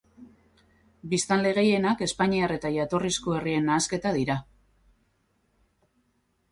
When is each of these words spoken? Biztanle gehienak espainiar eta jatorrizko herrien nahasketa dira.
Biztanle 1.11 1.51
gehienak 1.57 2.01
espainiar 2.07 2.55
eta 2.57 2.73
jatorrizko 2.79 3.37
herrien 3.39 3.71
nahasketa 3.71 4.19
dira. 4.21 4.43